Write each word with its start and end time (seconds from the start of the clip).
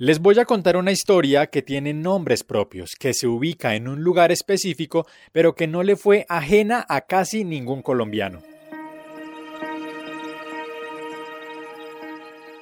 Les 0.00 0.20
voy 0.20 0.38
a 0.38 0.44
contar 0.44 0.76
una 0.76 0.92
historia 0.92 1.48
que 1.48 1.60
tiene 1.60 1.92
nombres 1.92 2.44
propios, 2.44 2.94
que 2.94 3.12
se 3.14 3.26
ubica 3.26 3.74
en 3.74 3.88
un 3.88 4.04
lugar 4.04 4.30
específico, 4.30 5.08
pero 5.32 5.56
que 5.56 5.66
no 5.66 5.82
le 5.82 5.96
fue 5.96 6.24
ajena 6.28 6.86
a 6.88 7.00
casi 7.00 7.42
ningún 7.42 7.82
colombiano. 7.82 8.38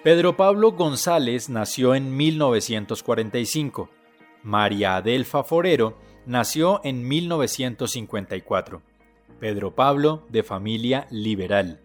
Pedro 0.03 0.35
Pablo 0.35 0.73
González 0.73 1.51
nació 1.51 1.95
en 1.95 2.17
1945. 2.17 3.91
María 4.43 4.97
Adelfa 4.97 5.45
Forero 5.45 5.99
nació 6.25 6.81
en 6.85 7.07
1954. 7.07 8.81
Pedro 9.41 9.75
Pablo 9.75 10.25
de 10.31 10.43
familia 10.43 11.07
liberal. 11.11 11.81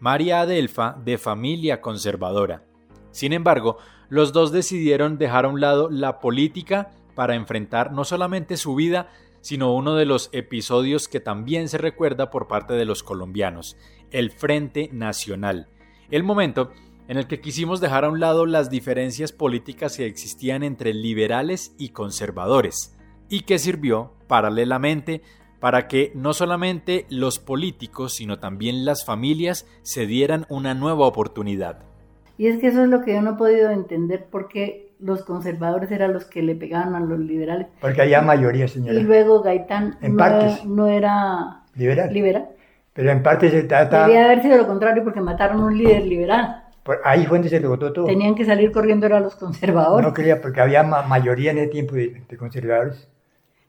María 0.00 0.40
Adelfa 0.40 0.96
de 1.04 1.18
familia 1.18 1.82
conservadora. 1.82 2.62
Sin 3.10 3.34
embargo, 3.34 3.78
los 4.08 4.32
dos 4.32 4.52
decidieron 4.52 5.18
dejar 5.18 5.44
a 5.44 5.48
un 5.48 5.60
lado 5.60 5.90
la 5.90 6.20
política 6.20 6.90
para 7.14 7.34
enfrentar 7.34 7.92
no 7.92 8.04
solamente 8.04 8.56
su 8.56 8.74
vida, 8.74 9.10
sino 9.40 9.74
uno 9.74 9.94
de 9.94 10.06
los 10.06 10.28
episodios 10.32 11.08
que 11.08 11.20
también 11.20 11.68
se 11.68 11.78
recuerda 11.78 12.30
por 12.30 12.48
parte 12.48 12.74
de 12.74 12.84
los 12.84 13.02
colombianos, 13.02 13.76
el 14.10 14.30
Frente 14.30 14.90
Nacional, 14.92 15.68
el 16.10 16.22
momento 16.22 16.70
en 17.08 17.16
el 17.16 17.26
que 17.26 17.40
quisimos 17.40 17.80
dejar 17.80 18.04
a 18.04 18.08
un 18.08 18.20
lado 18.20 18.46
las 18.46 18.70
diferencias 18.70 19.32
políticas 19.32 19.96
que 19.96 20.06
existían 20.06 20.62
entre 20.62 20.92
liberales 20.92 21.74
y 21.78 21.90
conservadores, 21.90 22.96
y 23.28 23.40
que 23.40 23.58
sirvió, 23.58 24.12
paralelamente, 24.26 25.22
para 25.60 25.88
que 25.88 26.12
no 26.14 26.34
solamente 26.34 27.06
los 27.08 27.38
políticos, 27.38 28.14
sino 28.14 28.38
también 28.38 28.84
las 28.84 29.04
familias 29.04 29.66
se 29.82 30.06
dieran 30.06 30.46
una 30.48 30.74
nueva 30.74 31.06
oportunidad. 31.06 31.95
Y 32.38 32.48
es 32.48 32.58
que 32.58 32.68
eso 32.68 32.82
es 32.82 32.88
lo 32.88 33.02
que 33.02 33.14
yo 33.14 33.22
no 33.22 33.32
he 33.32 33.34
podido 33.34 33.70
entender 33.70 34.24
por 34.26 34.48
qué 34.48 34.92
los 35.00 35.22
conservadores 35.24 35.90
eran 35.90 36.12
los 36.12 36.24
que 36.24 36.42
le 36.42 36.54
pegaban 36.54 36.94
a 36.94 37.00
los 37.00 37.18
liberales. 37.18 37.66
Porque 37.80 38.02
había 38.02 38.20
mayoría, 38.22 38.66
señora. 38.68 38.98
Y 38.98 39.02
luego 39.02 39.42
Gaitán 39.42 39.96
En 40.00 40.12
no, 40.12 40.18
partes. 40.18 40.54
Era, 40.56 40.64
no 40.66 40.86
era 40.88 41.62
Liberal. 41.74 42.12
liberal. 42.12 42.46
Pero 42.94 43.10
en 43.10 43.22
parte 43.22 43.50
se 43.50 43.62
trata... 43.64 44.06
Debía 44.06 44.24
haber 44.24 44.40
sido 44.42 44.56
lo 44.56 44.66
contrario 44.66 45.04
porque 45.04 45.20
mataron 45.20 45.60
a 45.60 45.66
un 45.66 45.76
líder 45.76 46.04
liberal. 46.04 46.64
por- 46.82 47.00
ahí 47.04 47.26
fue 47.26 47.36
donde 47.38 47.50
se 47.50 47.60
le 47.60 47.66
votó 47.66 47.92
todo. 47.92 48.06
Tenían 48.06 48.34
que 48.34 48.44
salir 48.46 48.72
corriendo 48.72 49.04
eran 49.06 49.22
los 49.22 49.34
conservadores. 49.36 50.06
No 50.06 50.14
quería, 50.14 50.40
porque 50.40 50.60
había 50.62 50.82
ma- 50.82 51.02
mayoría 51.02 51.50
en 51.50 51.58
ese 51.58 51.68
tiempo 51.68 51.94
de, 51.94 52.22
de 52.26 52.36
conservadores. 52.38 53.06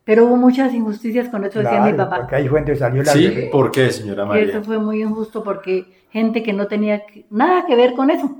Pero 0.05 0.23
hubo 0.25 0.37
muchas 0.37 0.73
injusticias 0.73 1.27
con 1.27 1.43
eso, 1.43 1.59
decía 1.59 1.81
mi 1.81 1.91
Claro, 1.91 2.09
papá. 2.09 2.21
porque 2.21 2.35
ahí 2.37 2.47
fue 2.47 2.59
donde 2.59 2.75
salió 2.77 3.03
la... 3.03 3.11
Sí, 3.11 3.49
¿por 3.51 3.71
qué, 3.71 3.91
señora 3.91 4.23
María? 4.25 4.45
eso 4.45 4.63
fue 4.63 4.77
muy 4.79 5.01
injusto 5.01 5.43
porque 5.43 5.83
gente 6.11 6.41
que 6.43 6.53
no 6.53 6.67
tenía 6.67 7.05
que- 7.05 7.25
nada 7.29 7.65
que 7.65 7.75
ver 7.75 7.93
con 7.95 8.09
eso. 8.09 8.33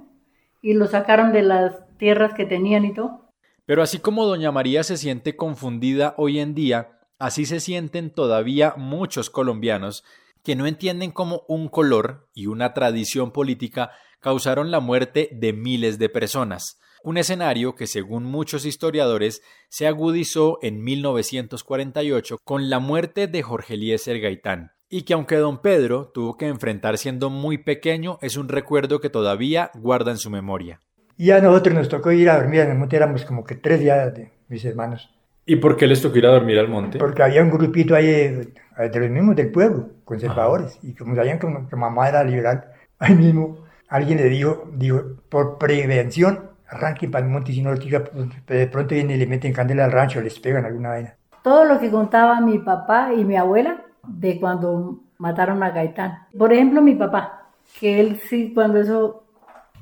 Y 0.68 0.74
lo 0.74 0.88
sacaron 0.88 1.32
de 1.32 1.44
las 1.44 1.76
tierras 1.98 2.34
que 2.34 2.46
tenían 2.46 2.84
y 2.84 2.94
todo. 2.94 3.32
Pero 3.66 3.82
así 3.82 4.00
como 4.00 4.26
doña 4.26 4.52
María 4.52 4.84
se 4.84 4.98
siente 4.98 5.38
confundida 5.38 6.14
hoy 6.18 6.42
en 6.42 6.56
día, 6.56 7.00
así 7.20 7.46
se 7.46 7.62
sienten 7.62 8.10
todavía 8.10 8.74
muchos 8.76 9.30
colombianos 9.30 10.04
que 10.44 10.58
no 10.58 10.68
entienden 10.68 11.12
cómo 11.12 11.44
un 11.48 11.70
color 11.70 12.28
y 12.34 12.48
una 12.48 12.74
tradición 12.74 13.32
política 13.32 13.92
causaron 14.20 14.70
la 14.70 14.82
muerte 14.82 15.30
de 15.32 15.54
miles 15.54 16.00
de 16.00 16.10
personas. 16.10 16.82
Un 17.02 17.16
escenario 17.16 17.74
que, 17.76 17.88
según 17.88 18.26
muchos 18.26 18.66
historiadores, 18.66 19.42
se 19.70 19.88
agudizó 19.88 20.60
en 20.62 20.84
1948 20.84 22.40
con 22.44 22.70
la 22.70 22.80
muerte 22.80 23.28
de 23.28 23.42
Jorge 23.42 23.76
Eliezer 23.76 24.20
Gaitán, 24.20 24.72
y 24.90 25.04
que 25.04 25.14
aunque 25.14 25.36
don 25.36 25.62
Pedro 25.62 26.08
tuvo 26.14 26.38
que 26.38 26.48
enfrentar 26.48 26.98
siendo 26.98 27.30
muy 27.30 27.58
pequeño, 27.58 28.18
es 28.22 28.38
un 28.38 28.48
recuerdo 28.48 29.00
que 29.00 29.10
todavía 29.10 29.72
guarda 29.76 30.12
en 30.12 30.18
su 30.18 30.30
memoria. 30.30 30.82
Y 31.18 31.32
a 31.32 31.42
nosotros 31.42 31.76
nos 31.76 31.90
tocó 31.90 32.12
ir 32.12 32.30
a 32.30 32.38
dormir 32.38 32.62
en 32.62 32.72
el 32.72 32.78
monte, 32.78 32.96
éramos 32.96 33.26
como 33.26 33.44
que 33.44 33.56
tres 33.56 33.80
días 33.80 34.14
de 34.14 34.32
mis 34.48 34.64
hermanos. 34.64 35.10
¿Y 35.46 35.56
por 35.56 35.78
qué 35.78 35.88
les 35.88 36.02
tocó 36.02 36.18
ir 36.18 36.28
a 36.28 36.32
dormir 36.32 36.60
al 36.60 36.68
monte? 36.68 37.00
Porque 37.00 37.24
había 37.24 37.42
un 37.42 37.50
grupito 37.50 37.96
ahí 37.96 38.06
de, 38.06 38.54
de 38.90 39.00
los 39.00 39.10
mismos 39.10 39.36
del 39.36 39.52
pueblo, 39.52 39.90
conservadores. 40.04 40.78
Y 40.84 40.94
como 40.94 41.16
sabían 41.16 41.40
que, 41.40 41.48
que 41.70 41.76
mamá 41.76 42.10
era 42.10 42.24
liberal, 42.24 42.66
ahí 43.00 43.16
mismo 43.16 43.66
alguien 43.88 44.18
le 44.18 44.26
dijo, 44.26 44.70
dijo, 44.74 45.02
por 45.30 45.58
prevención, 45.58 46.52
arranquen 46.68 47.12
para 47.12 47.26
el 47.26 47.32
monte 47.32 47.54
si 47.54 47.62
no 47.62 47.72
lo 47.72 47.80
tira, 47.80 48.04
de 48.48 48.68
pronto 48.68 48.94
vienen 48.94 49.16
y 49.16 49.20
le 49.20 49.28
meten 49.28 49.54
candela 49.54 49.86
al 49.86 49.92
rancho, 49.92 50.22
les 50.22 50.40
pegan 50.40 50.66
alguna 50.66 50.90
vaina. 50.90 51.16
Todo 51.44 51.64
lo 51.64 51.80
que 51.80 51.90
contaba 51.90 52.42
mi 52.42 52.60
papá 52.60 53.14
y 53.14 53.24
mi 53.24 53.38
abuela 53.38 53.87
de 54.08 54.40
cuando 54.40 55.00
mataron 55.18 55.64
a 55.64 55.72
Gaitán. 55.72 56.28
Por 56.38 56.54
ejemplo, 56.54 56.82
mi 56.82 56.96
papá, 56.96 57.50
que 57.80 58.00
él 58.00 58.18
sí, 58.18 58.54
cuando 58.54 58.80
eso, 58.80 59.24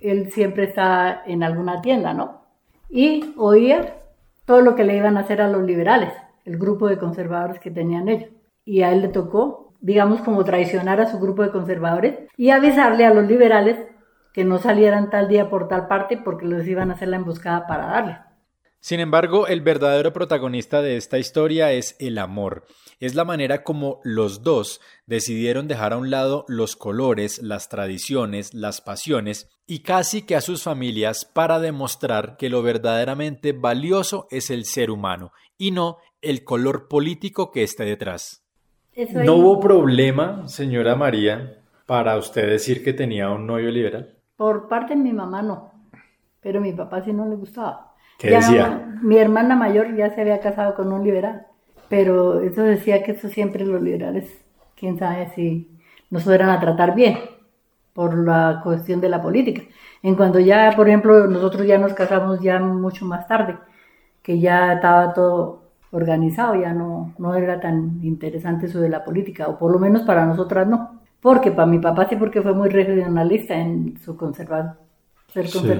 él 0.01 0.31
siempre 0.31 0.65
estaba 0.65 1.21
en 1.25 1.43
alguna 1.43 1.81
tienda, 1.81 2.13
¿no? 2.13 2.41
Y 2.89 3.33
oía 3.37 3.97
todo 4.45 4.61
lo 4.61 4.75
que 4.75 4.83
le 4.83 4.97
iban 4.97 5.17
a 5.17 5.21
hacer 5.21 5.41
a 5.41 5.47
los 5.47 5.63
liberales, 5.63 6.13
el 6.45 6.57
grupo 6.57 6.87
de 6.87 6.97
conservadores 6.97 7.59
que 7.59 7.71
tenían 7.71 8.07
ellos. 8.07 8.29
Y 8.63 8.81
a 8.81 8.91
él 8.91 9.01
le 9.01 9.07
tocó, 9.09 9.73
digamos, 9.81 10.21
como 10.21 10.43
traicionar 10.43 11.01
a 11.01 11.07
su 11.07 11.19
grupo 11.19 11.43
de 11.43 11.51
conservadores 11.51 12.19
y 12.37 12.49
avisarle 12.49 13.05
a 13.05 13.13
los 13.13 13.27
liberales 13.27 13.77
que 14.33 14.43
no 14.43 14.57
salieran 14.57 15.09
tal 15.09 15.27
día 15.27 15.49
por 15.49 15.67
tal 15.67 15.87
parte 15.87 16.17
porque 16.17 16.45
les 16.45 16.67
iban 16.67 16.91
a 16.91 16.95
hacer 16.95 17.07
la 17.07 17.17
emboscada 17.17 17.67
para 17.67 17.87
darle. 17.87 18.17
Sin 18.85 18.99
embargo, 18.99 19.47
el 19.47 19.61
verdadero 19.61 20.13
protagonista 20.13 20.83
de 20.83 20.95
esta 20.95 21.17
historia 21.17 21.71
es 21.71 21.95
el 21.99 22.19
amor. 22.19 22.67
Es 22.99 23.15
la 23.15 23.25
manera 23.25 23.63
como 23.63 23.99
los 24.03 24.43
dos 24.43 24.79
decidieron 25.07 25.67
dejar 25.67 25.93
a 25.93 25.97
un 25.97 26.11
lado 26.11 26.45
los 26.47 26.75
colores, 26.75 27.41
las 27.41 27.67
tradiciones, 27.67 28.53
las 28.53 28.81
pasiones 28.81 29.49
y 29.65 29.79
casi 29.79 30.21
que 30.21 30.35
a 30.35 30.41
sus 30.41 30.61
familias 30.61 31.25
para 31.25 31.59
demostrar 31.59 32.37
que 32.37 32.47
lo 32.47 32.61
verdaderamente 32.61 33.53
valioso 33.53 34.27
es 34.29 34.51
el 34.51 34.65
ser 34.65 34.91
humano 34.91 35.31
y 35.57 35.71
no 35.71 35.97
el 36.21 36.43
color 36.43 36.87
político 36.87 37.49
que 37.49 37.63
esté 37.63 37.85
detrás. 37.85 38.45
Eso 38.93 39.23
¿No 39.23 39.37
hubo 39.37 39.59
problema, 39.59 40.47
señora 40.47 40.95
María, 40.95 41.59
para 41.87 42.19
usted 42.19 42.47
decir 42.47 42.83
que 42.83 42.93
tenía 42.93 43.31
un 43.31 43.47
novio 43.47 43.71
liberal? 43.71 44.13
Por 44.37 44.67
parte 44.67 44.93
de 44.93 45.01
mi 45.01 45.11
mamá 45.11 45.41
no, 45.41 45.71
pero 46.39 46.61
mi 46.61 46.71
papá 46.71 47.01
sí 47.01 47.13
no 47.13 47.27
le 47.27 47.35
gustaba. 47.35 47.94
Mi 49.01 49.17
hermana 49.17 49.55
mayor 49.55 49.95
ya 49.95 50.09
se 50.13 50.21
había 50.21 50.39
casado 50.39 50.75
con 50.75 50.91
un 50.91 51.03
liberal, 51.03 51.47
pero 51.89 52.41
eso 52.41 52.63
decía 52.63 53.03
que 53.03 53.11
eso 53.11 53.27
siempre 53.27 53.65
los 53.65 53.81
liberales, 53.81 54.25
quién 54.75 54.97
sabe 54.97 55.29
si 55.35 55.69
nos 56.09 56.23
fueran 56.23 56.49
a 56.49 56.59
tratar 56.59 56.95
bien 56.95 57.17
por 57.93 58.17
la 58.17 58.61
cuestión 58.63 59.01
de 59.01 59.09
la 59.09 59.21
política. 59.21 59.61
En 60.01 60.15
cuanto 60.15 60.39
ya, 60.39 60.73
por 60.75 60.87
ejemplo, 60.87 61.27
nosotros 61.27 61.65
ya 61.65 61.77
nos 61.77 61.93
casamos 61.93 62.41
ya 62.41 62.59
mucho 62.59 63.05
más 63.05 63.27
tarde, 63.27 63.57
que 64.21 64.39
ya 64.39 64.73
estaba 64.73 65.13
todo 65.13 65.63
organizado, 65.91 66.55
ya 66.55 66.73
no, 66.73 67.13
no 67.17 67.35
era 67.35 67.59
tan 67.59 67.99
interesante 68.03 68.65
eso 68.65 68.81
de 68.81 68.89
la 68.89 69.03
política, 69.03 69.47
o 69.47 69.57
por 69.57 69.71
lo 69.71 69.79
menos 69.79 70.01
para 70.01 70.25
nosotras 70.25 70.67
no. 70.67 71.01
Porque 71.21 71.51
para 71.51 71.65
mi 71.65 71.79
papá 71.79 72.07
sí, 72.07 72.17
porque 72.17 72.41
fue 72.41 72.53
muy 72.53 72.69
regionalista 72.69 73.55
en 73.55 73.97
su 73.99 74.15
conservador, 74.17 74.73
ser 75.33 75.47
Sí. 75.47 75.79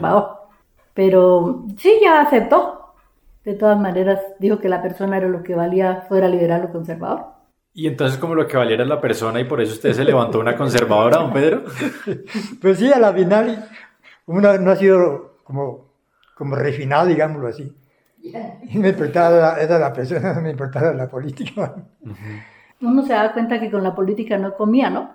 Pero 0.96 1.66
sí, 1.78 2.00
ya 2.02 2.22
aceptó. 2.22 2.94
De 3.44 3.54
todas 3.54 3.80
maneras, 3.80 4.20
dijo 4.40 4.58
que 4.58 4.70
la 4.70 4.82
persona 4.82 5.18
era 5.18 5.28
lo 5.28 5.44
que 5.44 5.54
valía, 5.54 6.06
fuera 6.08 6.28
liberal 6.28 6.66
o 6.66 6.72
conservador. 6.72 7.26
Y 7.74 7.88
entonces 7.88 8.18
como 8.18 8.34
lo 8.34 8.48
que 8.48 8.58
valiera 8.58 8.84
es 8.84 8.90
la 8.90 9.02
persona 9.02 9.40
y 9.40 9.44
por 9.44 9.62
eso 9.62 9.74
usted 9.74 9.94
se 9.94 10.06
levantó 10.06 10.40
una 10.40 10.56
conservadora, 10.56 11.18
don 11.18 11.34
Pedro. 11.34 11.66
Pues 12.62 12.80
sí, 12.80 12.92
a 12.92 12.98
la 12.98 13.14
final 13.14 13.70
uno 14.26 14.58
no 14.58 14.72
ha 14.72 14.76
sido 14.78 15.40
como, 15.44 15.92
como 16.36 16.56
refinado, 16.56 17.06
digámoslo 17.06 17.50
así. 17.50 17.72
Y 18.70 18.78
me 18.78 18.90
importaba 18.90 19.36
la, 19.36 19.62
era 19.62 19.78
la 19.78 19.94
persona, 19.94 20.34
no 20.34 20.42
me 20.42 20.52
importaba 20.52 20.94
la 20.94 21.08
política. 21.08 21.76
Uno 22.82 23.04
se 23.04 23.14
da 23.14 23.34
cuenta 23.34 23.60
que 23.60 23.70
con 23.70 23.84
la 23.84 23.94
política 23.94 24.38
no 24.38 24.56
comía, 24.56 24.90
¿no? 24.90 25.15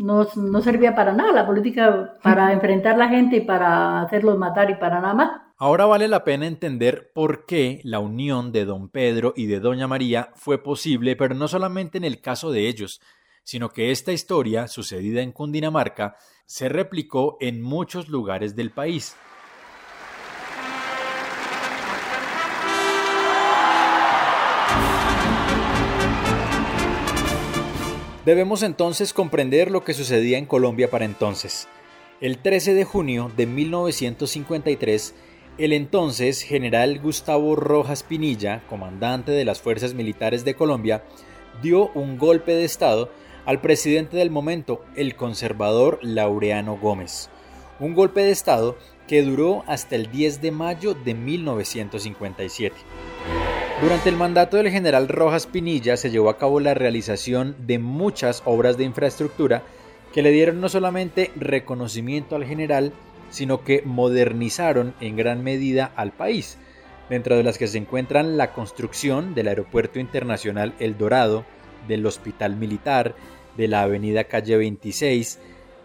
No, 0.00 0.26
no 0.34 0.62
servía 0.62 0.94
para 0.94 1.12
nada 1.12 1.30
la 1.30 1.46
política, 1.46 2.16
para 2.22 2.52
enfrentar 2.54 2.94
a 2.94 2.96
la 2.96 3.08
gente 3.08 3.36
y 3.36 3.40
para 3.42 4.00
hacerlos 4.00 4.38
matar 4.38 4.70
y 4.70 4.76
para 4.76 4.98
nada 4.98 5.12
más. 5.12 5.30
Ahora 5.58 5.84
vale 5.84 6.08
la 6.08 6.24
pena 6.24 6.46
entender 6.46 7.12
por 7.14 7.44
qué 7.44 7.82
la 7.84 7.98
unión 7.98 8.50
de 8.50 8.64
don 8.64 8.88
Pedro 8.88 9.34
y 9.36 9.44
de 9.44 9.60
doña 9.60 9.86
María 9.86 10.30
fue 10.34 10.62
posible, 10.62 11.16
pero 11.16 11.34
no 11.34 11.48
solamente 11.48 11.98
en 11.98 12.04
el 12.04 12.22
caso 12.22 12.50
de 12.50 12.66
ellos, 12.66 13.02
sino 13.44 13.68
que 13.68 13.90
esta 13.90 14.10
historia, 14.10 14.68
sucedida 14.68 15.20
en 15.20 15.32
Cundinamarca, 15.32 16.16
se 16.46 16.70
replicó 16.70 17.36
en 17.38 17.60
muchos 17.60 18.08
lugares 18.08 18.56
del 18.56 18.70
país. 18.70 19.16
Debemos 28.24 28.62
entonces 28.62 29.14
comprender 29.14 29.70
lo 29.70 29.82
que 29.82 29.94
sucedía 29.94 30.36
en 30.36 30.44
Colombia 30.44 30.90
para 30.90 31.06
entonces. 31.06 31.68
El 32.20 32.36
13 32.36 32.74
de 32.74 32.84
junio 32.84 33.32
de 33.34 33.46
1953, 33.46 35.14
el 35.56 35.72
entonces 35.72 36.42
general 36.42 37.00
Gustavo 37.00 37.56
Rojas 37.56 38.02
Pinilla, 38.02 38.62
comandante 38.68 39.32
de 39.32 39.46
las 39.46 39.62
Fuerzas 39.62 39.94
Militares 39.94 40.44
de 40.44 40.54
Colombia, 40.54 41.02
dio 41.62 41.90
un 41.94 42.18
golpe 42.18 42.52
de 42.52 42.64
Estado 42.64 43.10
al 43.46 43.62
presidente 43.62 44.18
del 44.18 44.30
momento, 44.30 44.84
el 44.96 45.16
conservador 45.16 45.98
Laureano 46.02 46.76
Gómez. 46.76 47.30
Un 47.78 47.94
golpe 47.94 48.20
de 48.20 48.32
Estado 48.32 48.76
que 49.08 49.22
duró 49.22 49.64
hasta 49.66 49.96
el 49.96 50.10
10 50.10 50.42
de 50.42 50.50
mayo 50.50 50.92
de 50.92 51.14
1957. 51.14 52.76
Durante 53.80 54.10
el 54.10 54.16
mandato 54.16 54.58
del 54.58 54.68
general 54.68 55.08
Rojas 55.08 55.46
Pinilla 55.46 55.96
se 55.96 56.10
llevó 56.10 56.28
a 56.28 56.36
cabo 56.36 56.60
la 56.60 56.74
realización 56.74 57.56
de 57.66 57.78
muchas 57.78 58.42
obras 58.44 58.76
de 58.76 58.84
infraestructura 58.84 59.62
que 60.12 60.20
le 60.20 60.32
dieron 60.32 60.60
no 60.60 60.68
solamente 60.68 61.30
reconocimiento 61.34 62.36
al 62.36 62.44
general, 62.44 62.92
sino 63.30 63.64
que 63.64 63.80
modernizaron 63.86 64.92
en 65.00 65.16
gran 65.16 65.42
medida 65.42 65.92
al 65.96 66.12
país, 66.12 66.58
dentro 67.08 67.36
de 67.36 67.42
las 67.42 67.56
que 67.56 67.68
se 67.68 67.78
encuentran 67.78 68.36
la 68.36 68.52
construcción 68.52 69.34
del 69.34 69.48
Aeropuerto 69.48 69.98
Internacional 69.98 70.74
El 70.78 70.98
Dorado, 70.98 71.46
del 71.88 72.04
Hospital 72.04 72.56
Militar, 72.56 73.14
de 73.56 73.66
la 73.66 73.80
Avenida 73.80 74.24
Calle 74.24 74.58
26, 74.58 75.38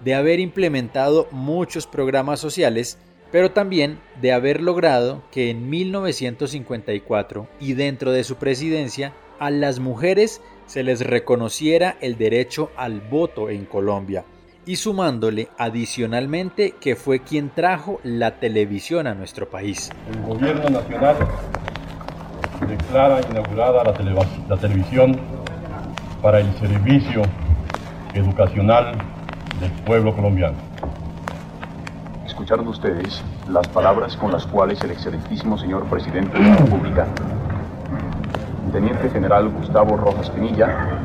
de 0.04 0.16
haber 0.16 0.42
implementado 0.42 1.30
muchos 1.32 1.88
programas 1.88 2.42
sociales, 2.42 2.98
pero 3.36 3.52
también 3.52 4.00
de 4.22 4.32
haber 4.32 4.62
logrado 4.62 5.22
que 5.30 5.50
en 5.50 5.70
1954 5.70 7.50
y 7.60 7.74
dentro 7.74 8.14
de 8.14 8.24
su 8.24 8.38
presidencia 8.38 9.12
a 9.40 9.50
las 9.50 9.80
mujeres 9.80 10.42
se 10.68 10.84
les 10.84 11.02
reconociera 11.02 11.98
el 12.00 12.18
derecho 12.18 12.72
al 12.78 13.02
voto 13.02 13.50
en 13.50 13.66
Colombia 13.66 14.24
y 14.66 14.78
sumándole 14.78 15.50
adicionalmente 15.58 16.76
que 16.80 16.96
fue 16.96 17.24
quien 17.24 17.50
trajo 17.50 18.00
la 18.04 18.40
televisión 18.40 19.06
a 19.06 19.14
nuestro 19.14 19.50
país. 19.50 19.92
El 20.14 20.22
gobierno 20.22 20.70
nacional 20.70 21.18
declara 22.70 23.20
inaugurada 23.30 23.84
la, 23.84 24.26
la 24.48 24.58
televisión 24.58 25.20
para 26.22 26.40
el 26.40 26.58
servicio 26.58 27.24
educacional 28.14 28.98
del 29.60 29.72
pueblo 29.84 30.16
colombiano. 30.16 30.75
Escucharon 32.36 32.68
ustedes 32.68 33.24
las 33.50 33.66
palabras 33.70 34.18
con 34.18 34.30
las 34.30 34.46
cuales 34.46 34.84
el 34.84 34.92
excelentísimo 34.92 35.58
señor 35.58 35.90
presidente 35.90 36.38
de 36.38 36.44
la 36.44 36.58
República, 36.58 37.08
Teniente 38.74 39.10
General 39.10 39.48
Gustavo 39.48 39.96
Rojas 39.96 40.30
Pinilla, 40.32 41.00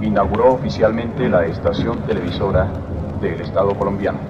inauguró 0.00 0.54
oficialmente 0.54 1.28
la 1.28 1.44
estación 1.44 2.06
televisora 2.06 2.72
del 3.20 3.40
Estado 3.40 3.76
colombiano. 3.76 4.20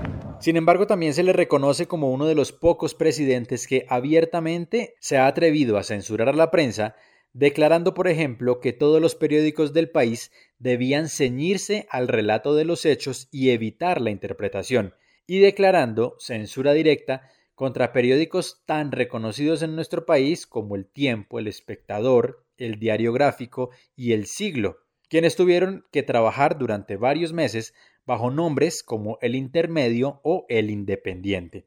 Sin 0.41 0.57
embargo, 0.57 0.87
también 0.87 1.13
se 1.13 1.25
le 1.25 1.35
reconoce 1.35 1.87
como 1.87 2.11
uno 2.11 2.25
de 2.25 2.35
los 2.35 2.53
pocos 2.53 2.95
presidentes 2.95 3.67
que 3.67 3.85
abiertamente 3.91 4.95
se 4.99 5.19
ha 5.19 5.27
atrevido 5.27 5.77
a 5.77 5.83
censurar 5.83 6.31
a 6.31 6.33
la 6.33 6.51
prensa, 6.51 6.97
declarando, 7.35 7.93
por 7.93 8.09
ejemplo, 8.09 8.61
que 8.61 8.73
todos 8.73 9.03
los 9.03 9.15
periódicos 9.15 9.75
del 9.75 9.91
país 9.91 10.33
debían 10.59 11.11
ceñirse 11.11 11.87
al 11.91 12.09
relato 12.09 12.55
de 12.55 12.65
los 12.65 12.87
hechos 12.87 13.29
y 13.31 13.51
evitar 13.51 14.01
la 14.01 14.09
interpretación, 14.09 14.95
y 15.27 15.41
declarando 15.41 16.17
censura 16.19 16.73
directa 16.73 17.29
contra 17.55 17.93
periódicos 17.93 18.63
tan 18.67 18.93
reconocidos 18.93 19.63
en 19.63 19.75
nuestro 19.75 20.05
país 20.07 20.47
como 20.47 20.77
El 20.77 20.87
Tiempo, 20.87 21.39
El 21.39 21.47
Espectador, 21.47 22.45
El 22.57 22.79
Diario 22.79 23.13
Gráfico 23.13 23.71
y 23.97 24.13
El 24.13 24.27
Siglo, 24.27 24.79
quienes 25.09 25.37
tuvieron 25.37 25.85
que 25.91 26.03
trabajar 26.03 26.59
durante 26.59 26.97
varios 26.97 27.33
meses 27.33 27.75
bajo 28.05 28.31
nombres 28.31 28.83
como 28.83 29.19
el 29.21 29.35
intermedio 29.35 30.21
o 30.23 30.47
el 30.49 30.71
independiente. 30.71 31.67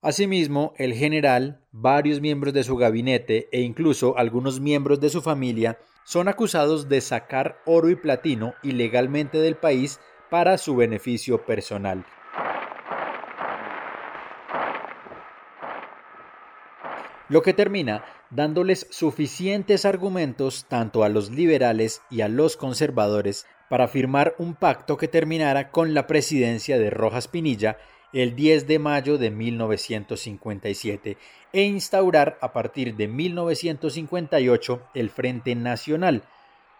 Asimismo, 0.00 0.72
el 0.76 0.94
general, 0.94 1.64
varios 1.72 2.20
miembros 2.20 2.54
de 2.54 2.62
su 2.62 2.76
gabinete 2.76 3.48
e 3.50 3.62
incluso 3.62 4.16
algunos 4.16 4.60
miembros 4.60 5.00
de 5.00 5.10
su 5.10 5.20
familia 5.20 5.78
son 6.04 6.28
acusados 6.28 6.88
de 6.88 7.00
sacar 7.00 7.60
oro 7.66 7.90
y 7.90 7.96
platino 7.96 8.54
ilegalmente 8.62 9.38
del 9.38 9.56
país 9.56 9.98
para 10.30 10.58
su 10.58 10.76
beneficio 10.76 11.44
personal. 11.44 12.06
Lo 17.28 17.42
que 17.42 17.52
termina 17.52 18.04
dándoles 18.30 18.86
suficientes 18.90 19.84
argumentos 19.84 20.66
tanto 20.68 21.02
a 21.02 21.08
los 21.08 21.30
liberales 21.30 22.02
y 22.10 22.20
a 22.20 22.28
los 22.28 22.56
conservadores 22.56 23.46
para 23.68 23.88
firmar 23.88 24.34
un 24.38 24.54
pacto 24.54 24.96
que 24.96 25.08
terminara 25.08 25.70
con 25.70 25.92
la 25.92 26.06
presidencia 26.06 26.78
de 26.78 26.90
Rojas 26.90 27.26
Pinilla 27.26 27.78
el 28.12 28.36
10 28.36 28.68
de 28.68 28.78
mayo 28.78 29.18
de 29.18 29.30
1957 29.30 31.18
e 31.52 31.62
instaurar 31.62 32.38
a 32.40 32.52
partir 32.52 32.94
de 32.94 33.08
1958 33.08 34.82
el 34.94 35.10
Frente 35.10 35.54
Nacional, 35.56 36.22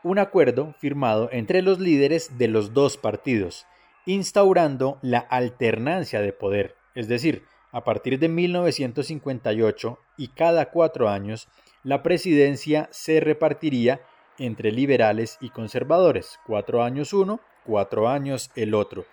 un 0.05 0.19
acuerdo 0.21 0.75
firmado 0.79 1.29
entre 1.33 1.63
los 1.63 1.81
líderes 1.81 2.39
de 2.39 2.47
los 2.49 2.73
dos 2.73 2.97
partidos, 2.97 3.67
instaurando 4.07 4.99
la 5.03 5.19
alternancia 5.19 6.21
de 6.21 6.33
poder, 6.33 6.77
es 6.95 7.09
decir, 7.09 7.43
a 7.77 7.85
partir 7.85 8.19
de 8.19 8.31
1958 8.31 9.99
y 10.17 10.29
cada 10.29 10.71
cuatro 10.71 11.11
años, 11.11 11.47
la 11.83 12.03
presidencia 12.03 12.89
se 12.91 13.21
repartiría 13.21 14.01
entre 14.39 14.73
liberales 14.73 15.37
y 15.43 15.51
conservadores, 15.51 16.41
cuatro 16.47 16.83
años 16.83 17.13
uno, 17.13 17.39
cuatro 17.67 18.09
años 18.09 18.51
el 18.57 18.73
otro, 18.73 19.05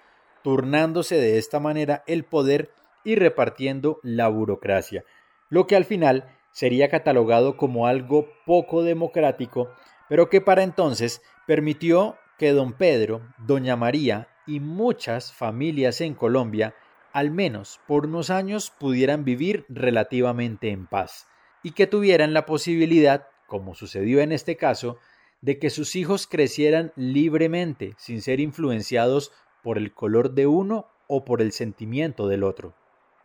turnándose 0.45 1.17
de 1.17 1.39
esta 1.39 1.59
manera 1.59 2.05
el 2.07 2.23
poder 2.23 2.71
y 3.03 3.15
repartiendo 3.15 3.99
la 4.01 4.29
burocracia, 4.29 5.03
lo 5.49 5.67
que 5.67 5.75
al 5.75 5.83
final 5.83 6.33
sería 6.51 6.87
catalogado 6.87 7.57
como 7.57 7.85
algo 7.85 8.29
poco 8.45 8.81
democrático, 8.81 9.71
pero 10.07 10.29
que 10.29 10.39
para 10.39 10.63
entonces 10.63 11.21
permitió 11.45 12.15
que 12.37 12.53
don 12.53 12.71
Pedro, 12.71 13.23
doña 13.39 13.75
María 13.75 14.29
y 14.47 14.61
muchas 14.61 15.33
familias 15.33 15.99
en 15.99 16.13
Colombia, 16.13 16.73
al 17.13 17.31
menos 17.31 17.79
por 17.87 18.07
unos 18.07 18.29
años, 18.29 18.71
pudieran 18.77 19.23
vivir 19.23 19.65
relativamente 19.69 20.71
en 20.71 20.87
paz 20.87 21.27
y 21.63 21.71
que 21.71 21.87
tuvieran 21.87 22.33
la 22.33 22.45
posibilidad, 22.45 23.27
como 23.47 23.75
sucedió 23.75 24.19
en 24.19 24.31
este 24.31 24.57
caso, 24.57 24.97
de 25.39 25.59
que 25.59 25.69
sus 25.69 25.95
hijos 25.95 26.25
crecieran 26.27 26.91
libremente, 26.95 27.93
sin 27.97 28.21
ser 28.21 28.39
influenciados 28.39 29.31
por 29.61 29.77
el 29.77 29.93
color 29.93 30.31
de 30.33 30.47
uno 30.47 30.87
o 31.07 31.23
por 31.23 31.41
el 31.41 31.51
sentimiento 31.51 32.27
del 32.27 32.43
otro. 32.43 32.75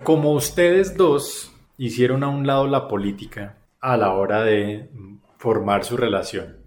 Como 0.04 0.32
ustedes 0.32 0.96
dos 0.96 1.52
hicieron 1.76 2.22
a 2.22 2.28
un 2.28 2.46
lado 2.46 2.66
la 2.66 2.88
política 2.88 3.58
a 3.80 3.96
la 3.96 4.12
hora 4.12 4.42
de 4.42 4.90
formar 5.38 5.84
su 5.84 5.96
relación, 5.96 6.58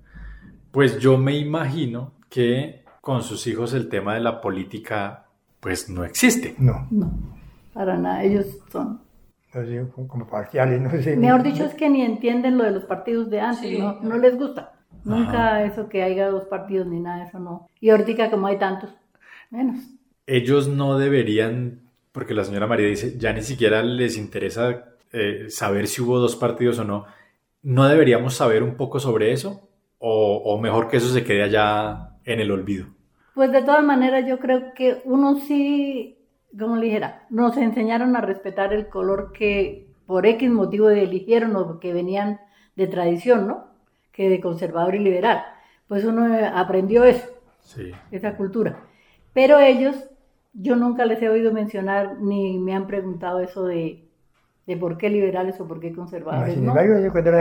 pues 0.72 1.00
yo 1.00 1.18
me 1.18 1.38
imagino 1.38 2.14
que 2.30 2.84
con 3.02 3.22
sus 3.22 3.46
hijos 3.48 3.74
el 3.74 3.90
tema 3.90 4.16
de 4.16 4.22
la 4.22 4.42
política 4.42 5.31
pues 5.62 5.90
no 5.90 6.04
existe. 6.04 6.56
No. 6.58 6.88
No, 6.92 7.14
para 7.74 7.98
nada, 7.98 8.24
ellos 8.24 8.48
son. 8.70 9.00
Como 10.08 10.28
parciales, 10.28 10.82
no 10.82 10.90
sé. 11.02 11.16
Mejor 11.16 11.44
dicho, 11.44 11.64
es 11.64 11.74
que 11.74 11.90
ni 11.90 12.02
entienden 12.02 12.58
lo 12.58 12.66
de 12.66 12.72
los 12.72 12.84
partidos 12.84 13.30
de 13.30 13.40
antes, 13.40 13.80
no, 13.80 14.00
no 14.02 14.18
les 14.18 14.38
gusta. 14.38 14.74
Nunca 15.04 15.64
eso 15.64 15.90
que 15.90 16.04
haya 16.04 16.30
dos 16.30 16.46
partidos 16.46 16.88
ni 16.88 17.00
nada, 17.00 17.26
eso 17.26 17.40
no. 17.40 17.68
Y 17.80 17.90
ahorita 17.90 18.30
como 18.30 18.48
hay 18.48 18.58
tantos, 18.58 18.92
menos. 19.50 19.80
Ellos 20.28 20.68
no 20.68 20.98
deberían, 20.98 21.82
porque 22.12 22.34
la 22.34 22.44
señora 22.44 22.68
María 22.68 22.88
dice, 22.88 23.18
ya 23.18 23.34
ni 23.34 23.42
siquiera 23.42 23.82
les 23.82 24.18
interesa 24.18 24.86
eh, 25.12 25.46
saber 25.50 25.88
si 25.88 26.02
hubo 26.02 26.20
dos 26.20 26.36
partidos 26.36 26.80
o 26.80 26.84
no. 26.84 27.06
¿No 27.64 27.88
deberíamos 27.88 28.36
saber 28.36 28.64
un 28.64 28.76
poco 28.76 29.00
sobre 29.00 29.32
eso? 29.32 29.68
O, 29.98 30.38
o 30.38 30.60
mejor 30.60 30.88
que 30.88 30.98
eso 30.98 31.10
se 31.10 31.24
quede 31.24 31.44
allá 31.44 32.18
en 32.24 32.40
el 32.40 32.52
olvido? 32.52 32.88
Pues 33.34 33.52
de 33.52 33.62
todas 33.62 33.84
maneras 33.84 34.26
yo 34.28 34.40
creo 34.40 34.74
que 34.74 35.02
uno 35.06 35.36
sí, 35.36 36.18
como 36.58 36.76
le 36.76 36.88
dijera, 36.88 37.26
nos 37.30 37.58
enseñaron 37.58 38.16
a 38.16 38.22
respetar 38.22 38.74
el 38.74 38.88
color 38.88 39.32
que 39.32 39.88
por 40.06 40.26
X 40.26 40.50
motivo 40.50 40.90
eligieron 40.90 41.56
o 41.56 41.80
que 41.80 41.94
venían 41.94 42.42
de 42.76 42.88
tradición, 42.88 43.48
¿no? 43.48 43.72
que 44.12 44.30
de 44.30 44.42
conservador 44.42 44.96
y 44.96 45.00
liberal. 45.00 45.44
Pues 45.88 46.06
uno 46.06 46.28
aprendió 46.54 47.04
eso, 47.04 47.28
esa 48.12 48.36
cultura. 48.36 48.84
Pero 49.34 49.60
ellos, 49.60 49.96
yo 50.54 50.76
nunca 50.76 51.06
les 51.06 51.22
he 51.22 51.30
oído 51.30 51.54
mencionar 51.54 52.20
ni 52.20 52.58
me 52.60 52.76
han 52.76 52.88
preguntado 52.88 53.40
eso 53.40 53.64
de, 53.66 54.06
de 54.66 54.78
por 54.78 54.98
qué 54.98 55.10
liberales 55.10 55.60
o 55.60 55.68
por 55.68 55.80
qué 55.80 55.92
conservadores. 55.92 56.54
sin 56.54 56.68
embargo, 56.68 56.94
cuando, 57.12 57.32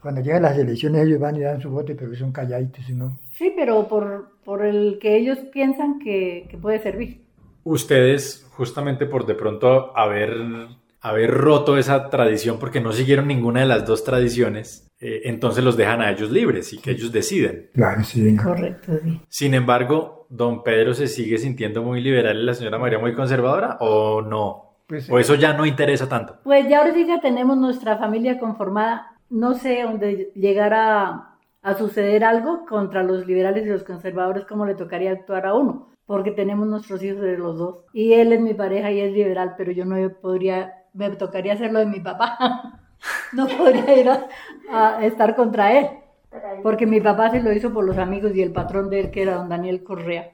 cuando, 0.00 0.20
llegan 0.20 0.42
las 0.42 0.58
elecciones 0.58 1.06
ellos 1.06 1.18
van 1.18 1.36
y 1.36 1.40
dan 1.40 1.60
su 1.60 1.70
voto, 1.70 1.92
pero 1.98 2.14
son 2.14 2.32
calladitos, 2.32 2.88
¿no? 2.90 3.18
Sí, 3.36 3.52
pero 3.56 3.88
por, 3.88 4.32
por 4.44 4.64
el 4.64 4.98
que 5.00 5.16
ellos 5.16 5.38
piensan 5.52 5.98
que, 5.98 6.46
que 6.50 6.58
puede 6.58 6.78
servir. 6.80 7.22
Ustedes, 7.64 8.46
justamente 8.50 9.06
por 9.06 9.26
de 9.26 9.34
pronto 9.34 9.96
haber 9.96 10.68
haber 11.00 11.30
roto 11.30 11.78
esa 11.78 12.10
tradición 12.10 12.58
porque 12.58 12.80
no 12.80 12.92
siguieron 12.92 13.28
ninguna 13.28 13.60
de 13.60 13.66
las 13.66 13.86
dos 13.86 14.04
tradiciones, 14.04 14.90
eh, 15.00 15.22
entonces 15.24 15.62
los 15.62 15.76
dejan 15.76 16.00
a 16.00 16.10
ellos 16.10 16.30
libres 16.30 16.72
y 16.72 16.78
que 16.78 16.92
ellos 16.92 17.12
deciden. 17.12 17.70
Claro, 17.72 18.02
sí. 18.02 18.36
Correcto, 18.36 18.92
sí. 19.02 19.20
Sin 19.28 19.54
embargo, 19.54 20.26
don 20.28 20.62
Pedro 20.62 20.94
se 20.94 21.06
sigue 21.06 21.38
sintiendo 21.38 21.82
muy 21.82 22.00
liberal 22.00 22.38
y 22.38 22.44
la 22.44 22.54
señora 22.54 22.78
María 22.78 22.98
muy 22.98 23.14
conservadora 23.14 23.76
o 23.80 24.22
no? 24.22 24.67
Pues, 24.88 25.08
¿O 25.10 25.18
eso 25.18 25.34
ya 25.34 25.52
no 25.52 25.66
interesa 25.66 26.08
tanto? 26.08 26.36
Pues 26.44 26.68
ya 26.68 26.80
ahorita 26.80 27.20
tenemos 27.20 27.56
nuestra 27.56 27.98
familia 27.98 28.38
conformada, 28.38 29.12
no 29.30 29.54
sé 29.54 29.82
dónde 29.82 30.32
llegará 30.34 31.34
a 31.62 31.74
suceder 31.74 32.24
algo 32.24 32.64
contra 32.66 33.02
los 33.02 33.26
liberales 33.26 33.66
y 33.66 33.68
los 33.68 33.84
conservadores, 33.84 34.46
como 34.46 34.64
le 34.64 34.74
tocaría 34.74 35.12
actuar 35.12 35.46
a 35.46 35.54
uno, 35.54 35.88
porque 36.06 36.30
tenemos 36.30 36.66
nuestros 36.66 37.02
hijos 37.02 37.20
de 37.20 37.36
los 37.36 37.58
dos. 37.58 37.76
Y 37.92 38.14
él 38.14 38.32
es 38.32 38.40
mi 38.40 38.54
pareja 38.54 38.90
y 38.90 39.00
es 39.00 39.12
liberal, 39.12 39.54
pero 39.56 39.72
yo 39.72 39.84
no 39.84 39.96
podría 40.20 40.74
me 40.98 41.10
tocaría 41.10 41.52
hacerlo 41.52 41.78
de 41.78 41.86
mi 41.86 42.00
papá. 42.00 42.80
no 43.32 43.46
podría 43.46 44.00
ir 44.00 44.10
a, 44.70 45.04
estar 45.04 45.34
contra 45.36 45.78
él. 45.78 45.88
Porque 46.62 46.86
mi 46.86 47.00
papá 47.00 47.30
se 47.30 47.42
lo 47.42 47.52
hizo 47.52 47.72
por 47.72 47.84
los 47.84 47.96
amigos 47.96 48.34
y 48.34 48.42
el 48.42 48.52
patrón 48.52 48.90
de 48.90 49.00
él, 49.00 49.10
que 49.10 49.22
era 49.22 49.36
don 49.36 49.48
Daniel 49.48 49.82
Correa, 49.82 50.32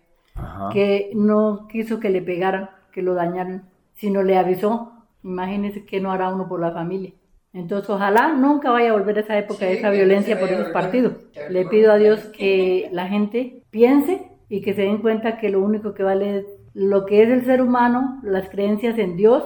que 0.73 1.11
no 1.15 1.69
quiso 1.69 2.01
que 2.01 2.11
le 2.11 2.21
pegaran, 2.21 2.71
que 2.91 3.01
lo 3.01 3.15
dañaran, 3.15 3.69
sino 3.95 4.23
le 4.23 4.37
avisó. 4.37 4.93
Imagínese 5.23 5.85
que 5.85 6.01
no 6.01 6.13
hará 6.13 6.33
uno 6.33 6.49
por 6.49 6.61
la 6.61 6.73
familia. 6.73 7.13
Entonces, 7.53 7.89
ojalá 7.89 8.33
nunca 8.33 8.73
vaya 8.73 8.91
a 8.91 8.95
volver 8.95 9.17
a 9.19 9.21
esa 9.21 9.39
época 9.39 9.65
de 9.65 9.75
esa 9.75 9.91
violencia 9.91 10.39
por 10.39 10.49
esos 10.49 10.71
partidos. 10.71 11.15
Le 11.49 11.65
pido 11.67 11.93
a 11.93 11.97
Dios 11.97 12.21
que 12.37 12.89
la 12.93 13.07
gente 13.07 13.63
piense 13.71 14.29
y 14.49 14.61
que 14.61 14.75
se 14.75 14.83
den 14.83 14.99
cuenta 14.99 15.39
que 15.39 15.51
lo 15.51 15.61
único 15.61 15.95
que 15.95 16.03
vale 16.03 16.39
es 16.39 16.47
lo 16.75 17.07
que 17.07 17.23
es 17.23 17.31
el 17.31 17.45
ser 17.45 17.63
humano, 17.63 18.21
las 18.25 18.49
creencias 18.49 18.99
en 18.99 19.17
Dios 19.17 19.45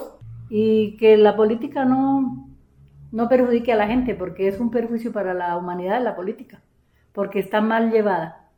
y 0.49 0.97
que 0.97 1.15
la 1.17 1.35
política 1.35 1.85
no, 1.85 2.49
no 3.11 3.29
perjudique 3.29 3.71
a 3.71 3.75
la 3.75 3.87
gente 3.87 4.15
porque 4.15 4.47
es 4.47 4.59
un 4.59 4.71
perjuicio 4.71 5.11
para 5.11 5.35
la 5.35 5.55
humanidad 5.55 6.03
la 6.03 6.15
política, 6.15 6.61
porque 7.13 7.39
está 7.39 7.61
mal 7.61 7.91
llevada. 7.91 8.48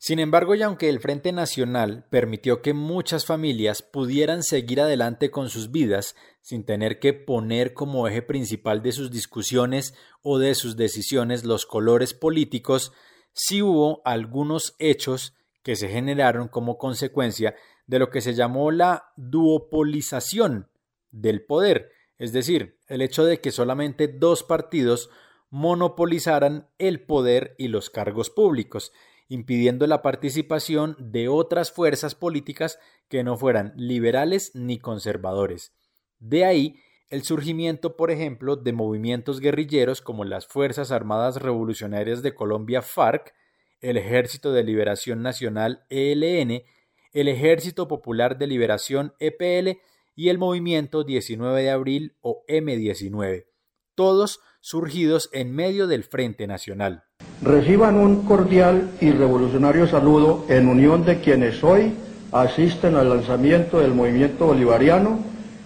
Sin 0.00 0.20
embargo, 0.20 0.54
y 0.54 0.62
aunque 0.62 0.88
el 0.88 1.00
Frente 1.00 1.32
Nacional 1.32 2.06
permitió 2.08 2.62
que 2.62 2.72
muchas 2.72 3.26
familias 3.26 3.82
pudieran 3.82 4.44
seguir 4.44 4.80
adelante 4.80 5.32
con 5.32 5.48
sus 5.48 5.72
vidas 5.72 6.14
sin 6.40 6.64
tener 6.64 7.00
que 7.00 7.12
poner 7.12 7.74
como 7.74 8.06
eje 8.06 8.22
principal 8.22 8.80
de 8.80 8.92
sus 8.92 9.10
discusiones 9.10 9.94
o 10.22 10.38
de 10.38 10.54
sus 10.54 10.76
decisiones 10.76 11.44
los 11.44 11.66
colores 11.66 12.14
políticos, 12.14 12.92
sí 13.32 13.60
hubo 13.60 14.00
algunos 14.04 14.76
hechos 14.78 15.34
que 15.64 15.74
se 15.74 15.88
generaron 15.88 16.46
como 16.46 16.78
consecuencia 16.78 17.56
de 17.88 17.98
lo 17.98 18.08
que 18.08 18.20
se 18.20 18.34
llamó 18.34 18.70
la 18.70 19.12
duopolización 19.16 20.70
del 21.10 21.44
poder, 21.44 21.90
es 22.18 22.32
decir, 22.32 22.78
el 22.86 23.02
hecho 23.02 23.24
de 23.24 23.40
que 23.40 23.50
solamente 23.50 24.06
dos 24.06 24.44
partidos 24.44 25.10
monopolizaran 25.50 26.68
el 26.78 27.04
poder 27.04 27.56
y 27.58 27.68
los 27.68 27.90
cargos 27.90 28.30
públicos, 28.30 28.92
impidiendo 29.28 29.86
la 29.86 30.02
participación 30.02 30.96
de 30.98 31.28
otras 31.28 31.70
fuerzas 31.70 32.14
políticas 32.14 32.78
que 33.08 33.22
no 33.22 33.36
fueran 33.36 33.72
liberales 33.76 34.52
ni 34.54 34.78
conservadores. 34.78 35.72
De 36.18 36.44
ahí 36.44 36.76
el 37.10 37.22
surgimiento, 37.22 37.96
por 37.96 38.10
ejemplo, 38.10 38.56
de 38.56 38.72
movimientos 38.72 39.40
guerrilleros 39.40 40.02
como 40.02 40.24
las 40.24 40.46
Fuerzas 40.46 40.90
Armadas 40.90 41.40
Revolucionarias 41.40 42.22
de 42.22 42.34
Colombia 42.34 42.82
FARC, 42.82 43.32
el 43.80 43.96
Ejército 43.96 44.52
de 44.52 44.62
Liberación 44.62 45.22
Nacional 45.22 45.86
ELN, 45.88 46.64
el 47.12 47.28
Ejército 47.28 47.88
Popular 47.88 48.36
de 48.36 48.46
Liberación 48.46 49.14
EPL 49.20 49.80
y 50.16 50.28
el 50.28 50.36
Movimiento 50.36 51.02
19 51.04 51.62
de 51.62 51.70
Abril 51.70 52.16
o 52.20 52.44
M19, 52.46 53.46
todos 53.94 54.40
surgidos 54.60 55.30
en 55.32 55.54
medio 55.54 55.86
del 55.86 56.04
Frente 56.04 56.46
Nacional. 56.46 57.04
Reciban 57.42 57.96
un 57.96 58.24
cordial 58.24 58.90
y 59.00 59.10
revolucionario 59.10 59.86
saludo 59.86 60.44
en 60.48 60.68
unión 60.68 61.04
de 61.04 61.20
quienes 61.20 61.62
hoy 61.62 61.92
asisten 62.32 62.96
al 62.96 63.08
lanzamiento 63.08 63.80
del 63.80 63.94
movimiento 63.94 64.46
bolivariano 64.46 65.20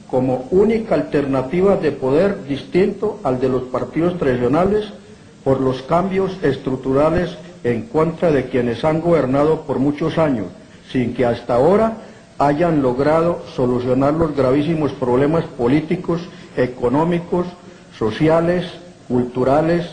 como 0.09 0.47
única 0.51 0.95
alternativa 0.95 1.77
de 1.77 1.91
poder 1.93 2.45
distinto 2.45 3.19
al 3.25 3.41
de 3.41 3.49
los 3.49 3.63
partidos 3.65 4.19
tradicionales 4.19 4.93
por 5.43 5.61
los 5.61 5.83
cambios 5.83 6.37
estructurales 6.43 7.37
en 7.65 7.89
contra 7.89 8.31
de 8.31 8.45
quienes 8.45 8.85
han 8.85 9.01
gobernado 9.01 9.63
por 9.63 9.79
muchos 9.79 10.19
años, 10.19 10.49
sin 10.91 11.15
que 11.15 11.25
hasta 11.25 11.55
ahora 11.55 11.97
hayan 12.39 12.83
logrado 12.83 13.43
solucionar 13.55 14.15
los 14.15 14.37
gravísimos 14.37 14.93
problemas 14.93 15.45
políticos, 15.45 16.21
económicos, 16.57 17.47
sociales, 17.99 18.67
culturales, 19.13 19.91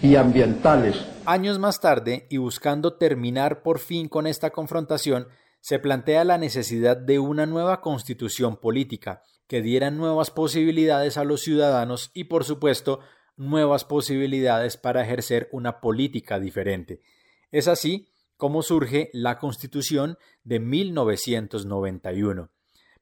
y 0.00 0.16
ambientales. 0.16 0.96
Años 1.26 1.58
más 1.58 1.80
tarde, 1.80 2.26
y 2.30 2.38
buscando 2.38 2.94
terminar 2.94 3.62
por 3.62 3.78
fin 3.78 4.08
con 4.08 4.26
esta 4.26 4.50
confrontación, 4.50 5.28
se 5.60 5.78
plantea 5.78 6.24
la 6.24 6.38
necesidad 6.38 6.96
de 6.96 7.18
una 7.18 7.44
nueva 7.44 7.82
constitución 7.82 8.56
política 8.56 9.22
que 9.48 9.60
diera 9.60 9.90
nuevas 9.90 10.30
posibilidades 10.30 11.18
a 11.18 11.24
los 11.24 11.42
ciudadanos 11.42 12.10
y, 12.14 12.24
por 12.24 12.44
supuesto, 12.44 13.00
nuevas 13.36 13.84
posibilidades 13.84 14.78
para 14.78 15.02
ejercer 15.02 15.50
una 15.52 15.80
política 15.80 16.40
diferente. 16.40 17.02
Es 17.50 17.68
así 17.68 18.08
como 18.38 18.62
surge 18.62 19.10
la 19.12 19.38
Constitución 19.38 20.16
de 20.44 20.60
1991, 20.60 22.50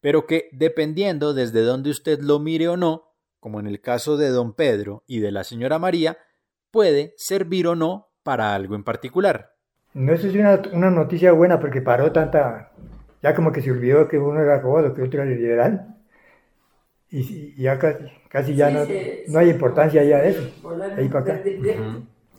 pero 0.00 0.26
que, 0.26 0.48
dependiendo 0.50 1.34
desde 1.34 1.60
donde 1.60 1.90
usted 1.90 2.20
lo 2.20 2.40
mire 2.40 2.68
o 2.68 2.76
no, 2.76 3.05
como 3.46 3.60
en 3.60 3.68
el 3.68 3.80
caso 3.80 4.16
de 4.16 4.30
don 4.30 4.54
Pedro 4.54 5.04
y 5.06 5.20
de 5.20 5.30
la 5.30 5.44
señora 5.44 5.78
María, 5.78 6.18
puede 6.72 7.14
servir 7.16 7.68
o 7.68 7.76
no 7.76 8.08
para 8.24 8.56
algo 8.56 8.74
en 8.74 8.82
particular. 8.82 9.52
No, 9.94 10.12
eso 10.12 10.26
es 10.26 10.34
una, 10.34 10.60
una 10.72 10.90
noticia 10.90 11.30
buena 11.30 11.60
porque 11.60 11.80
paró 11.80 12.10
tanta, 12.10 12.72
ya 13.22 13.36
como 13.36 13.52
que 13.52 13.62
se 13.62 13.70
olvidó 13.70 14.08
que 14.08 14.18
uno 14.18 14.40
era 14.40 14.56
acabado, 14.56 14.92
que 14.92 15.02
otro 15.02 15.22
era 15.22 15.30
liberal. 15.30 15.94
Y, 17.08 17.54
ya 17.62 17.78
casi, 18.28 18.56
ya 18.56 18.68
no, 18.68 18.80
no, 19.28 19.38
hay 19.38 19.50
importancia 19.50 20.02
ya 20.02 20.22
de 20.22 20.30
eso. 20.30 20.42
Ahí 20.96 21.08
para 21.08 21.34
acá. 21.36 21.42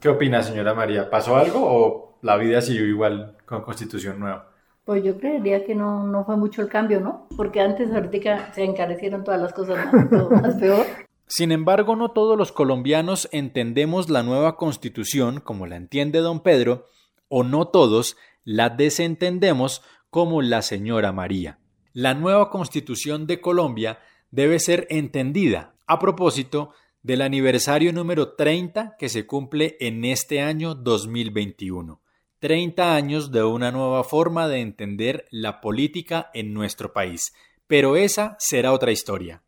¿Qué 0.02 0.10
opina, 0.10 0.44
señora 0.44 0.74
María? 0.74 1.10
¿Pasó 1.10 1.38
algo 1.38 1.62
o 1.62 2.20
la 2.22 2.36
vida 2.36 2.60
siguió 2.60 2.86
igual 2.86 3.38
con 3.46 3.62
constitución 3.62 4.20
nueva? 4.20 4.52
Pues 4.88 5.04
yo 5.04 5.18
creería 5.18 5.66
que 5.66 5.76
no, 5.76 6.08
no 6.08 6.24
fue 6.24 6.38
mucho 6.38 6.62
el 6.62 6.70
cambio, 6.70 7.02
¿no? 7.02 7.28
Porque 7.36 7.60
antes 7.60 7.92
ahorita 7.92 8.54
se 8.54 8.64
encarecieron 8.64 9.26
todas 9.26 9.42
las 9.42 9.52
cosas 9.52 9.86
más 10.42 10.56
peor. 10.56 10.86
Sin 11.28 11.52
embargo, 11.52 11.98
no 11.98 12.12
todos 12.12 12.38
los 12.38 12.54
colombianos 12.54 13.28
entendemos 13.34 14.10
la 14.10 14.24
nueva 14.24 14.56
constitución 14.56 15.42
como 15.42 15.68
la 15.68 15.76
entiende 15.76 16.20
don 16.20 16.40
Pedro, 16.40 16.86
o 17.28 17.44
no 17.44 17.68
todos 17.68 18.16
la 18.46 18.70
desentendemos 18.70 19.84
como 20.10 20.42
la 20.42 20.62
señora 20.62 21.12
María. 21.12 21.60
La 21.92 22.14
nueva 22.14 22.50
constitución 22.50 23.28
de 23.28 23.42
Colombia 23.42 24.00
debe 24.32 24.58
ser 24.58 24.88
entendida 24.90 25.74
a 25.86 26.00
propósito 26.00 26.72
del 27.04 27.24
aniversario 27.24 27.92
número 27.92 28.36
30 28.36 28.96
que 28.98 29.10
se 29.10 29.28
cumple 29.28 29.76
en 29.82 30.06
este 30.06 30.40
año 30.40 30.76
2021. 30.76 32.00
30 32.40 32.96
años 32.96 33.32
de 33.32 33.44
una 33.44 33.72
nueva 33.72 34.04
forma 34.04 34.48
de 34.48 34.60
entender 34.60 35.26
la 35.32 35.62
política 35.62 36.30
en 36.34 36.54
nuestro 36.54 36.94
país. 36.94 37.34
Pero 37.68 37.96
esa 37.96 38.36
será 38.40 38.74
otra 38.74 38.92
historia. 38.92 39.44